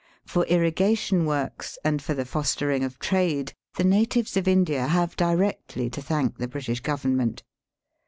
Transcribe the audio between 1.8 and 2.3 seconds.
and for the